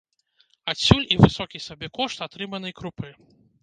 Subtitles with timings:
[0.73, 3.09] Адсюль і высокі сабекошт атрыманай крупы.